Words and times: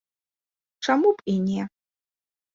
Чаму 0.87 1.09
б 1.21 1.35
і 1.35 1.37
не. 1.45 1.61